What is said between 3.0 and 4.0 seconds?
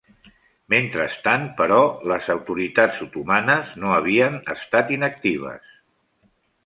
otomanes no